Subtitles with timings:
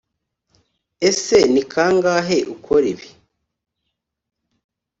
[1.09, 3.07] ese ni kangahe ukora ibi‽